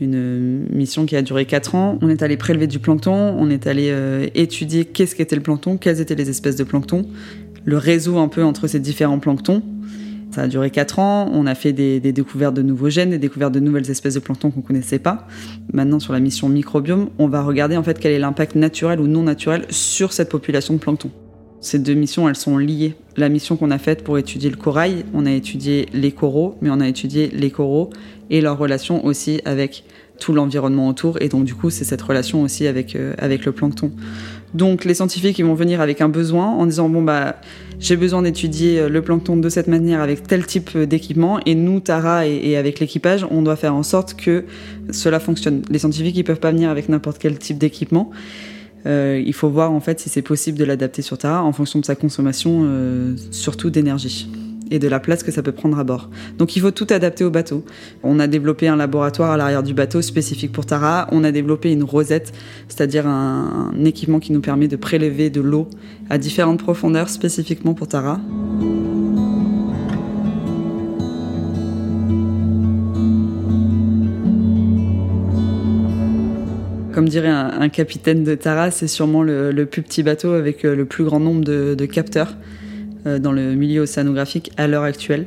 une 0.00 0.66
mission 0.72 1.06
qui 1.06 1.16
a 1.16 1.22
duré 1.22 1.46
4 1.46 1.74
ans. 1.74 1.98
On 2.02 2.10
est 2.10 2.22
allé 2.22 2.36
prélever 2.36 2.66
du 2.66 2.78
plancton, 2.78 3.36
on 3.38 3.48
est 3.50 3.66
allé 3.66 3.88
euh, 3.90 4.26
étudier 4.34 4.84
qu'est-ce 4.84 5.14
qu'était 5.14 5.36
le 5.36 5.42
plancton, 5.42 5.78
quelles 5.78 6.00
étaient 6.00 6.14
les 6.14 6.28
espèces 6.28 6.56
de 6.56 6.64
plancton, 6.64 7.06
le 7.66 7.76
réseau 7.76 8.16
un 8.16 8.28
peu 8.28 8.42
entre 8.42 8.66
ces 8.68 8.80
différents 8.80 9.18
planctons. 9.18 9.62
Ça 10.30 10.42
a 10.42 10.48
duré 10.48 10.70
4 10.70 10.98
ans, 10.98 11.30
on 11.32 11.46
a 11.46 11.54
fait 11.54 11.72
des, 11.72 12.00
découvertes 12.00 12.54
de 12.54 12.62
nouveaux 12.62 12.88
gènes, 12.88 13.10
des 13.10 13.18
découvertes 13.18 13.52
de 13.52 13.60
nouvelles 13.60 13.90
espèces 13.90 14.14
de 14.14 14.20
plancton 14.20 14.50
qu'on 14.50 14.60
connaissait 14.60 14.98
pas. 14.98 15.26
Maintenant, 15.72 15.98
sur 15.98 16.12
la 16.12 16.20
mission 16.20 16.48
microbiome, 16.48 17.10
on 17.18 17.28
va 17.28 17.42
regarder 17.42 17.76
en 17.76 17.82
fait 17.82 17.98
quel 17.98 18.12
est 18.12 18.18
l'impact 18.18 18.54
naturel 18.54 19.00
ou 19.00 19.06
non 19.06 19.22
naturel 19.22 19.66
sur 19.70 20.12
cette 20.12 20.28
population 20.28 20.74
de 20.74 20.78
plancton. 20.78 21.10
Ces 21.60 21.78
deux 21.78 21.94
missions, 21.94 22.28
elles 22.28 22.36
sont 22.36 22.58
liées. 22.58 22.94
La 23.16 23.28
mission 23.28 23.56
qu'on 23.56 23.70
a 23.70 23.78
faite 23.78 24.04
pour 24.04 24.18
étudier 24.18 24.50
le 24.50 24.56
corail, 24.56 25.04
on 25.14 25.26
a 25.26 25.32
étudié 25.32 25.86
les 25.92 26.12
coraux, 26.12 26.56
mais 26.60 26.70
on 26.70 26.80
a 26.80 26.88
étudié 26.88 27.30
les 27.32 27.50
coraux 27.50 27.90
et 28.30 28.40
leur 28.40 28.58
relation 28.58 29.04
aussi 29.04 29.40
avec 29.44 29.84
tout 30.18 30.32
l'environnement 30.32 30.88
autour. 30.88 31.20
Et 31.20 31.28
donc, 31.28 31.44
du 31.44 31.54
coup, 31.54 31.70
c'est 31.70 31.84
cette 31.84 32.02
relation 32.02 32.42
aussi 32.42 32.66
avec, 32.66 32.94
euh, 32.94 33.14
avec 33.18 33.44
le 33.44 33.52
plancton. 33.52 33.90
Donc 34.54 34.84
les 34.84 34.94
scientifiques 34.94 35.42
vont 35.42 35.54
venir 35.54 35.80
avec 35.80 36.00
un 36.00 36.08
besoin 36.08 36.46
en 36.46 36.66
disant 36.66 36.88
bon 36.88 37.02
bah 37.02 37.36
j'ai 37.78 37.96
besoin 37.96 38.22
d'étudier 38.22 38.80
euh, 38.80 38.88
le 38.88 39.02
plancton 39.02 39.36
de 39.36 39.48
cette 39.48 39.66
manière 39.66 40.00
avec 40.00 40.26
tel 40.26 40.46
type 40.46 40.70
euh, 40.76 40.86
d'équipement 40.86 41.40
et 41.44 41.54
nous 41.54 41.80
Tara 41.80 42.26
et, 42.26 42.56
avec 42.56 42.80
l'équipage 42.80 43.26
on 43.30 43.42
doit 43.42 43.56
faire 43.56 43.74
en 43.74 43.82
sorte 43.82 44.14
que 44.14 44.44
cela 44.90 45.20
fonctionne. 45.20 45.62
Les 45.70 45.80
scientifiques 45.80 46.16
ils 46.16 46.24
peuvent 46.24 46.40
pas 46.40 46.52
venir 46.52 46.70
avec 46.70 46.88
n'importe 46.88 47.18
quel 47.18 47.38
type 47.38 47.58
d'équipement. 47.58 48.10
Euh, 48.86 49.20
il 49.24 49.34
faut 49.34 49.50
voir 49.50 49.72
en 49.72 49.80
fait 49.80 49.98
si 49.98 50.08
c'est 50.08 50.22
possible 50.22 50.58
de 50.58 50.64
l'adapter 50.64 51.02
sur 51.02 51.18
Tara 51.18 51.42
en 51.42 51.52
fonction 51.52 51.80
de 51.80 51.84
sa 51.84 51.96
consommation, 51.96 52.66
surtout 53.30 53.68
d'énergie 53.68 54.28
et 54.70 54.78
de 54.78 54.88
la 54.88 55.00
place 55.00 55.22
que 55.22 55.30
ça 55.30 55.42
peut 55.42 55.52
prendre 55.52 55.78
à 55.78 55.84
bord. 55.84 56.10
Donc 56.38 56.56
il 56.56 56.62
faut 56.62 56.70
tout 56.70 56.86
adapter 56.90 57.24
au 57.24 57.30
bateau. 57.30 57.64
On 58.02 58.18
a 58.18 58.26
développé 58.26 58.68
un 58.68 58.76
laboratoire 58.76 59.30
à 59.30 59.36
l'arrière 59.36 59.62
du 59.62 59.74
bateau 59.74 60.02
spécifique 60.02 60.52
pour 60.52 60.66
Tara. 60.66 61.08
On 61.12 61.24
a 61.24 61.32
développé 61.32 61.72
une 61.72 61.84
rosette, 61.84 62.32
c'est-à-dire 62.68 63.06
un, 63.06 63.72
équipement 63.84 64.18
qui 64.18 64.32
nous 64.32 64.40
permet 64.40 64.68
de 64.68 64.76
prélever 64.76 65.30
de 65.30 65.40
l'eau 65.40 65.68
à 66.10 66.18
différentes 66.18 66.58
profondeurs 66.58 67.08
spécifiquement 67.08 67.74
pour 67.74 67.88
Tara. 67.88 68.20
Comme 76.92 77.08
dirait 77.10 77.28
un, 77.28 77.68
capitaine 77.68 78.24
de 78.24 78.34
Tara, 78.34 78.70
c'est 78.70 78.88
sûrement 78.88 79.22
le, 79.22 79.64
plus 79.64 79.82
petit 79.82 80.02
bateau 80.02 80.32
avec 80.32 80.62
le 80.62 80.84
plus 80.86 81.04
grand 81.04 81.20
nombre 81.20 81.44
de 81.44 81.84
capteurs. 81.84 82.34
Euh, 83.06 83.18
dans 83.18 83.32
le 83.32 83.54
milieu 83.54 83.82
océanographique 83.82 84.50
à 84.56 84.66
l'heure 84.66 84.82
actuelle. 84.82 85.26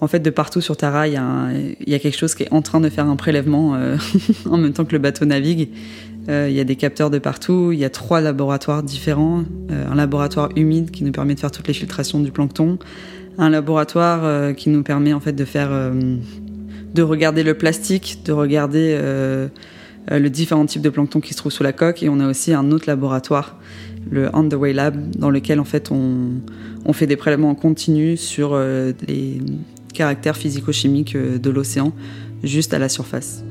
En 0.00 0.08
fait, 0.08 0.20
de 0.20 0.30
partout 0.30 0.60
sur 0.60 0.76
Tara, 0.76 1.08
il 1.08 1.14
y, 1.14 1.94
a 1.94 1.98
quelque 1.98 2.16
chose 2.16 2.34
qui 2.34 2.44
est 2.44 2.52
en 2.52 2.62
train 2.62 2.80
de 2.80 2.88
faire 2.88 3.06
un 3.06 3.16
prélèvement 3.16 3.74
euh, 3.74 3.96
en 4.50 4.56
même 4.56 4.72
temps 4.72 4.84
que 4.84 4.92
le 4.92 4.98
bateau 4.98 5.24
navigue. 5.24 5.68
Euh, 6.28 6.46
il 6.48 6.54
y 6.54 6.60
a 6.60 6.64
des 6.64 6.76
capteurs 6.76 7.10
de 7.10 7.18
partout, 7.18 7.70
il 7.72 7.78
y 7.78 7.84
a 7.84 7.90
trois 7.90 8.20
laboratoires 8.20 8.82
différents. 8.82 9.44
Un 9.70 9.94
laboratoire 9.94 10.50
humide 10.54 10.90
qui 10.90 11.02
nous 11.02 11.12
permet 11.12 11.34
de 11.34 11.40
faire 11.40 11.50
toutes 11.50 11.66
les 11.66 11.74
filtrations 11.74 12.20
du 12.20 12.30
plancton, 12.30 12.78
un 13.38 13.50
laboratoire 13.50 14.54
qui 14.54 14.70
nous 14.70 14.82
permet 14.82 15.12
en 15.12 15.20
fait 15.20 15.32
de 15.32 15.44
faire, 15.44 15.70
de 15.70 17.02
regarder 17.02 17.42
le 17.42 17.54
plastique, 17.54 18.20
de 18.24 18.32
regarder 18.32 18.96
le 20.10 20.28
différents 20.28 20.66
types 20.66 20.82
de 20.82 20.90
plancton 20.90 21.20
qui 21.20 21.32
se 21.32 21.38
trouvent 21.38 21.52
sous 21.52 21.64
la 21.64 21.72
coque, 21.72 22.02
et 22.02 22.08
on 22.08 22.20
a 22.20 22.28
aussi 22.28 22.52
un 22.52 22.70
autre 22.70 22.84
laboratoire 22.86 23.56
le 24.10 24.30
On 24.34 24.42
Lab, 24.42 25.10
dans 25.16 25.30
lequel 25.30 25.60
en 25.60 25.64
fait 25.64 25.90
on, 25.90 26.32
on 26.84 26.92
fait 26.92 27.06
des 27.06 27.16
prélèvements 27.16 27.50
en 27.50 27.54
continu 27.54 28.16
sur 28.16 28.50
euh, 28.52 28.92
les 29.06 29.40
caractères 29.94 30.36
physico-chimiques 30.36 31.14
euh, 31.14 31.38
de 31.38 31.50
l'océan, 31.50 31.92
juste 32.42 32.74
à 32.74 32.78
la 32.78 32.88
surface. 32.88 33.44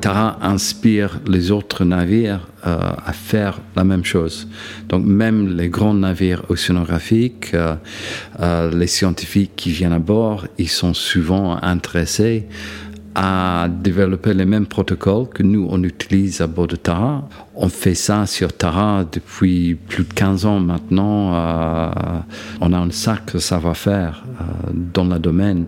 Tara 0.00 0.38
inspire 0.40 1.20
les 1.26 1.50
autres 1.50 1.84
navires 1.84 2.48
euh, 2.66 2.78
à 3.04 3.12
faire 3.12 3.60
la 3.76 3.84
même 3.84 4.02
chose. 4.02 4.48
Donc 4.88 5.04
même 5.04 5.56
les 5.56 5.68
grands 5.68 5.94
navires 5.94 6.42
océanographiques, 6.48 7.54
les 8.72 8.86
scientifiques 8.86 9.52
qui 9.56 9.70
viennent 9.70 9.92
à 9.92 9.98
bord, 9.98 10.46
ils 10.56 10.70
sont 10.70 10.94
souvent 10.94 11.62
intéressés 11.62 12.46
à 13.14 13.68
développer 13.68 14.34
les 14.34 14.44
mêmes 14.44 14.66
protocoles 14.66 15.28
que 15.28 15.42
nous, 15.42 15.66
on 15.70 15.82
utilise 15.82 16.40
à 16.40 16.46
bord 16.46 16.68
de 16.68 16.76
Tara. 16.76 17.28
On 17.54 17.68
fait 17.68 17.94
ça 17.94 18.26
sur 18.26 18.52
Tara 18.52 19.04
depuis 19.10 19.74
plus 19.74 20.04
de 20.04 20.12
15 20.12 20.46
ans 20.46 20.60
maintenant. 20.60 21.34
Euh, 21.34 21.90
on 22.60 22.72
a 22.72 22.78
un 22.78 22.90
sac 22.90 23.34
de 23.34 23.38
savoir-faire 23.38 24.24
euh, 24.40 24.44
dans 24.94 25.04
le 25.04 25.18
domaine. 25.18 25.66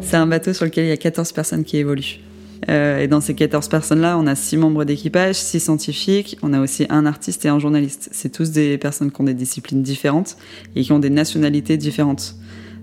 C'est 0.00 0.16
un 0.16 0.26
bateau 0.26 0.52
sur 0.52 0.64
lequel 0.64 0.86
il 0.86 0.88
y 0.88 0.92
a 0.92 0.96
14 0.96 1.32
personnes 1.32 1.64
qui 1.64 1.78
évoluent. 1.78 2.20
Euh, 2.68 3.00
et 3.00 3.08
dans 3.08 3.20
ces 3.20 3.34
14 3.34 3.68
personnes-là, 3.68 4.16
on 4.18 4.26
a 4.26 4.34
6 4.34 4.56
membres 4.56 4.84
d'équipage, 4.84 5.34
6 5.34 5.60
scientifiques, 5.60 6.38
on 6.42 6.52
a 6.52 6.60
aussi 6.60 6.86
un 6.88 7.06
artiste 7.06 7.44
et 7.44 7.48
un 7.48 7.58
journaliste. 7.58 8.08
C'est 8.12 8.30
tous 8.30 8.50
des 8.50 8.78
personnes 8.78 9.10
qui 9.10 9.20
ont 9.20 9.24
des 9.24 9.34
disciplines 9.34 9.82
différentes 9.82 10.36
et 10.74 10.82
qui 10.82 10.92
ont 10.92 10.98
des 10.98 11.10
nationalités 11.10 11.76
différentes. 11.76 12.36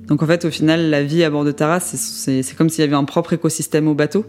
Donc 0.08 0.22
en 0.22 0.28
fait, 0.28 0.46
au 0.46 0.52
final, 0.52 0.90
la 0.90 1.04
vie 1.04 1.24
à 1.24 1.30
bord 1.30 1.46
de 1.46 1.52
Tara, 1.52 1.80
c'est 1.80 2.56
comme 2.56 2.70
s'il 2.70 2.84
y 2.84 2.88
avait 2.88 2.96
un 2.96 3.06
propre 3.06 3.34
écosystème 3.34 3.88
au 3.88 3.96
bateau. 3.96 4.26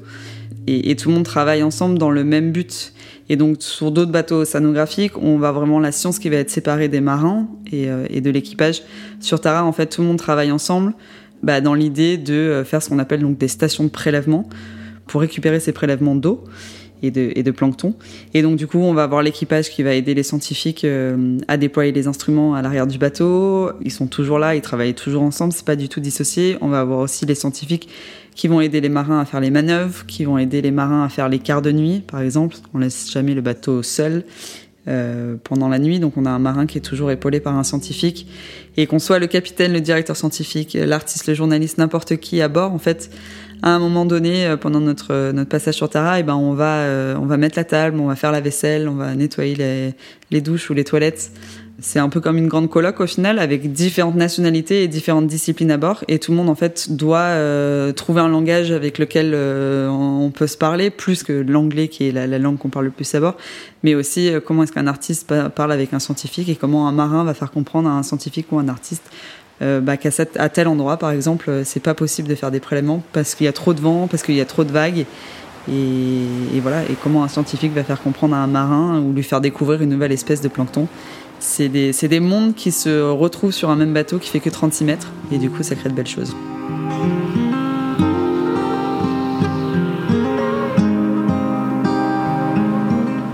Et, 0.67 0.91
et, 0.91 0.97
tout 0.97 1.11
le 1.11 1.15
monde 1.17 1.25
travaille 1.25 1.63
ensemble 1.63 1.99
dans 1.99 2.11
le 2.11 2.25
même 2.25 2.53
but. 2.53 2.93
Et 3.29 3.37
donc 3.37 3.57
sur 3.61 3.91
d'autres 3.91 4.13
bateaux 4.13 4.43
océanographiques, 4.43 5.19
on 5.19 5.39
va 5.39 5.53
vraiment 5.53 5.79
la 5.79 5.93
science 5.93 6.19
qui 6.19 6.29
va 6.29 6.37
être 6.37 6.51
séparée 6.51 6.89
des 6.89 7.01
marins 7.01 7.49
et, 7.71 7.91
euh, 7.91 8.07
et 8.09 8.21
de 8.21 8.31
l'équipage. 8.31 8.83
Sur 9.21 9.41
Tara, 9.41 9.65
en 9.65 9.73
fait, 9.73 9.87
tout 9.87 10.03
le 10.03 10.09
monde 10.09 10.19
travaille 10.19 10.53
ensemble 10.53 10.95
bah, 11.43 11.61
dans 11.61 11.75
l'idée 11.75 12.17
de 12.17 12.35
euh, 12.35 12.65
faire 12.65 12.83
ce 12.83 12.89
qu'on 12.89 12.99
appelle 12.99 13.21
donc 13.21 13.37
des 13.37 13.49
stations 13.49 13.85
de 13.85 13.91
prélèvement 13.91 14.49
pour 15.07 15.21
récupérer 15.21 15.61
ces 15.61 15.73
prélèvements 15.73 16.15
d'eau 16.15 16.45
et 17.03 17.11
de, 17.11 17.51
plancton. 17.51 17.95
Et 18.33 18.43
donc 18.43 18.57
du 18.57 18.67
coup, 18.67 18.79
on 18.79 18.95
va 18.95 19.03
avoir 19.03 19.23
l'équipage 19.23 19.71
qui 19.71 19.83
va 19.83 19.95
aider 19.95 20.15
les 20.15 20.23
scientifiques 20.23 20.85
euh, 20.85 21.39
à 21.49 21.57
déployer 21.57 21.93
les 21.93 22.07
instruments 22.07 22.55
à 22.55 22.63
l'arrière 22.63 22.87
du 22.87 22.99
bateau. 22.99 23.71
Ils 23.83 23.93
sont 23.93 24.07
toujours 24.07 24.39
là, 24.39 24.55
ils 24.55 24.63
travaillent 24.63 24.95
toujours 24.95 25.23
ensemble, 25.23 25.53
c'est 25.53 25.67
pas 25.67 25.77
du 25.77 25.89
tout 25.89 26.01
dissocié. 26.01 26.57
On 26.61 26.69
va 26.69 26.81
avoir 26.81 27.01
aussi 27.01 27.27
les 27.27 27.35
scientifiques 27.35 27.89
qui 28.35 28.49
vont 28.49 28.61
aider 28.61 28.81
les 28.81 28.89
marins 28.89 29.21
à 29.21 29.25
faire 29.25 29.41
les 29.41 29.51
manœuvres, 29.51 30.07
qui 30.07 30.25
vont 30.25 30.39
aider 30.39 30.61
les 30.63 30.71
marins 30.71 31.05
à 31.05 31.09
faire 31.09 31.29
les 31.29 31.39
quarts 31.39 31.63
de 31.63 31.73
nuit, 31.73 32.01
par 32.01 32.21
exemple. 32.21 32.57
On 32.73 32.79
laisse 32.79 33.11
jamais 33.11 33.35
le 33.35 33.41
bateau 33.41 33.83
seul. 33.83 34.25
Euh, 34.87 35.37
pendant 35.43 35.71
la 35.71 35.79
nuit, 35.79 35.99
donc 35.99 36.19
on 36.19 36.27
a 36.27 36.31
un 36.31 36.39
marin 36.39 36.67
qui 36.67 36.77
est 36.77 36.83
toujours 36.83 37.11
épaulé 37.11 37.41
par 37.41 37.57
un 37.57 37.65
scientifique, 37.65 38.27
et 38.77 38.87
qu'on 38.87 38.99
soit 38.99 39.19
le 39.19 39.27
capitaine, 39.27 39.73
le 39.73 39.81
directeur 39.81 40.15
scientifique, 40.15 40.77
l'artiste, 40.79 41.27
le 41.27 41.33
journaliste, 41.33 41.79
n'importe 41.79 42.19
qui 42.19 42.43
à 42.43 42.49
bord, 42.49 42.71
en 42.73 42.79
fait, 42.79 43.11
à 43.67 43.71
un 43.71 43.79
moment 43.79 44.05
donné, 44.05 44.55
pendant 44.61 44.81
notre, 44.81 45.33
notre 45.33 45.49
passage 45.49 45.75
sur 45.75 45.89
Tara, 45.89 46.21
et 46.21 46.23
ben 46.23 46.35
on 46.35 46.53
va, 46.53 46.85
on 47.19 47.25
va 47.25 47.37
mettre 47.39 47.59
la 47.59 47.65
table, 47.65 47.99
on 47.99 48.09
va 48.09 48.15
faire 48.15 48.31
la 48.31 48.43
vaisselle, 48.43 48.89
on 48.89 48.95
va 48.95 49.15
nettoyer 49.15 49.55
les, 49.55 49.95
les 50.31 50.41
douches 50.43 50.69
ou 50.69 50.75
les 50.75 50.85
toilettes. 50.85 51.31
C'est 51.81 51.99
un 51.99 52.09
peu 52.09 52.21
comme 52.21 52.39
une 52.39 52.47
grande 52.47 52.71
colloque 52.71 53.01
au 53.01 53.07
final, 53.07 53.39
avec 53.39 53.73
différentes 53.73 54.15
nationalités 54.15 54.85
et 54.85 54.89
différentes 54.89 55.27
disciplines 55.27 55.73
à 55.73 55.77
bord. 55.77 56.05
Et 56.07 56.21
tout 56.21 56.31
le 56.31 56.37
monde 56.37 56.49
en 56.49 56.55
fait 56.55 56.93
doit 56.93 57.19
euh, 57.19 57.93
trouver 57.93 58.21
un 58.21 58.29
langage 58.29 58.71
avec 58.71 58.99
lequel 58.99 59.33
euh, 59.35 59.89
on 59.89 60.31
peut 60.31 60.47
se 60.47 60.57
parler, 60.57 60.91
plus 60.91 61.25
que 61.25 61.33
l'anglais 61.33 61.89
qui 61.89 62.09
est 62.09 62.13
la, 62.13 62.39
langue 62.39 62.59
qu'on 62.59 62.69
parle 62.69 62.87
le 62.87 62.91
plus 62.93 63.13
à 63.15 63.21
bord. 63.21 63.37
Mais 63.83 63.97
aussi 63.97 64.31
euh, 64.31 64.41
comment 64.41 64.63
est-ce 64.63 64.73
qu'un 64.73 64.87
artiste 64.87 65.35
parle 65.57 65.73
avec 65.73 65.93
un 65.93 65.99
scientifique 65.99 66.49
et 66.49 66.55
comment 66.55 66.87
un 66.87 66.93
marin 66.93 67.25
va 67.25 67.35
faire 67.35 67.51
comprendre 67.51 67.89
à 67.89 67.93
un 67.93 68.05
scientifique 68.05 68.47
ou 68.53 68.59
un 68.59 68.69
artiste 68.69 69.11
bah, 69.81 69.97
qu'à 69.97 70.11
tel 70.49 70.69
endroit, 70.69 70.97
par 70.97 71.11
exemple, 71.11 71.63
c'est 71.65 71.81
pas 71.81 71.95
possible 71.95 72.29
de 72.29 72.35
faire 72.35 72.51
des 72.51 72.61
prélèvements 72.61 73.03
parce 73.13 73.35
qu'il 73.35 73.47
y 73.47 73.49
a 73.49 73.53
trop 73.53 73.75
de 73.75 73.81
vent, 73.81 74.07
parce 74.09 74.23
qu'il 74.23 74.35
y 74.35 74.41
a 74.41 74.45
trop 74.45 74.65
de 74.65 74.73
vagues. 74.73 75.07
Et, 75.71 76.57
et, 76.57 76.61
voilà, 76.61 76.83
et 76.83 76.97
comment 77.03 77.25
un 77.25 77.29
scientifique 77.29 77.73
va 77.73 77.85
faire 77.85 78.03
comprendre 78.03 78.35
à 78.35 78.39
un 78.39 78.47
marin 78.47 79.01
ou 79.01 79.13
lui 79.13 79.23
faire 79.23 79.41
découvrir 79.41 79.81
une 79.83 79.91
nouvelle 79.91 80.13
espèce 80.13 80.41
de 80.41 80.49
plancton? 80.49 80.87
C'est 81.41 81.69
des, 81.69 81.93
des, 81.93 82.21
mondes 82.21 82.55
qui 82.55 82.71
se 82.71 83.03
retrouvent 83.11 83.53
sur 83.53 83.71
un 83.71 83.77
même 83.77 83.93
bateau 83.93 84.19
qui 84.19 84.31
fait 84.31 84.41
que 84.41 84.51
36 84.51 84.85
mètres, 84.85 85.13
et 85.33 85.39
du 85.39 85.51
coup, 85.51 85.63
ça 85.63 85.75
crée 85.75 85.89
de 85.89 85.95
belles 85.95 86.07
choses. 86.07 86.35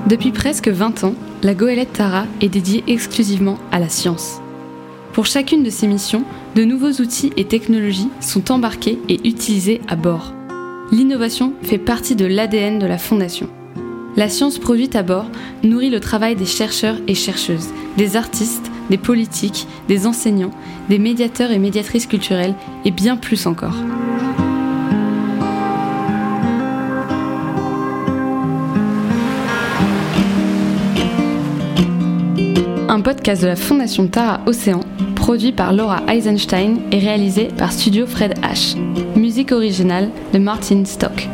Depuis 0.06 0.32
presque 0.32 0.68
20 0.68 1.04
ans, 1.04 1.14
la 1.42 1.54
goélette 1.54 1.92
Tara 1.92 2.24
est 2.40 2.48
dédiée 2.48 2.82
exclusivement 2.88 3.58
à 3.70 3.78
la 3.78 3.88
science. 3.88 4.39
Pour 5.12 5.26
chacune 5.26 5.64
de 5.64 5.70
ces 5.70 5.88
missions, 5.88 6.24
de 6.54 6.64
nouveaux 6.64 7.00
outils 7.00 7.32
et 7.36 7.44
technologies 7.44 8.08
sont 8.20 8.52
embarqués 8.52 8.98
et 9.08 9.26
utilisés 9.26 9.80
à 9.88 9.96
bord. 9.96 10.32
L'innovation 10.92 11.52
fait 11.62 11.78
partie 11.78 12.14
de 12.14 12.26
l'ADN 12.26 12.78
de 12.78 12.86
la 12.86 12.98
Fondation. 12.98 13.48
La 14.16 14.28
science 14.28 14.58
produite 14.58 14.96
à 14.96 15.02
bord 15.02 15.26
nourrit 15.62 15.90
le 15.90 16.00
travail 16.00 16.36
des 16.36 16.46
chercheurs 16.46 16.96
et 17.08 17.14
chercheuses, 17.14 17.70
des 17.96 18.16
artistes, 18.16 18.70
des 18.88 18.98
politiques, 18.98 19.66
des 19.88 20.06
enseignants, 20.06 20.50
des 20.88 20.98
médiateurs 20.98 21.50
et 21.50 21.58
médiatrices 21.58 22.06
culturelles 22.06 22.54
et 22.84 22.90
bien 22.90 23.16
plus 23.16 23.46
encore. 23.46 23.76
un 32.90 33.02
podcast 33.02 33.40
de 33.40 33.46
la 33.46 33.54
Fondation 33.54 34.08
Tara 34.08 34.40
Océan, 34.46 34.80
produit 35.14 35.52
par 35.52 35.72
Laura 35.72 36.02
Eisenstein 36.08 36.78
et 36.90 36.98
réalisé 36.98 37.48
par 37.56 37.70
Studio 37.70 38.04
Fred 38.04 38.34
H. 38.40 38.76
Musique 39.16 39.52
originale 39.52 40.10
de 40.32 40.38
Martin 40.38 40.84
Stock. 40.84 41.28